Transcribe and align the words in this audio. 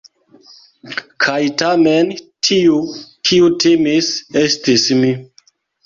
Kaj 1.25 1.35
tamen, 1.63 2.09
tiu, 2.49 2.81
kiu 3.31 3.53
timis, 3.67 4.13
estis 4.47 4.93
mi. 5.05 5.19